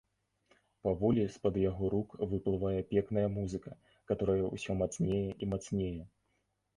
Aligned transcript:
Паволі 0.85 1.25
з-пад 1.33 1.57
яго 1.63 1.83
рук 1.93 2.15
выплывае 2.31 2.79
пекная 2.93 3.25
музыка, 3.35 3.71
каторая 4.13 4.39
ўсё 4.55 4.71
мацнее 4.81 5.21
і 5.43 5.51
мацнее. 5.53 6.01